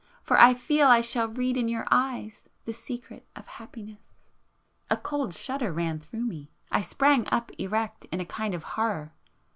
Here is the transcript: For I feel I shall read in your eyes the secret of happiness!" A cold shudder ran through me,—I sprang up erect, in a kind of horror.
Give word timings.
For 0.23 0.39
I 0.39 0.55
feel 0.55 0.87
I 0.87 1.01
shall 1.01 1.27
read 1.27 1.57
in 1.57 1.67
your 1.67 1.85
eyes 1.91 2.49
the 2.65 2.73
secret 2.73 3.27
of 3.35 3.45
happiness!" 3.45 4.31
A 4.89 4.97
cold 4.97 5.31
shudder 5.35 5.71
ran 5.71 5.99
through 5.99 6.25
me,—I 6.25 6.81
sprang 6.81 7.27
up 7.31 7.51
erect, 7.59 8.05
in 8.05 8.19
a 8.19 8.25
kind 8.25 8.55
of 8.55 8.63
horror. 8.63 9.13